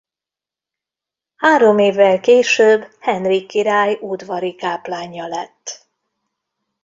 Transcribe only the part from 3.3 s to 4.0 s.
király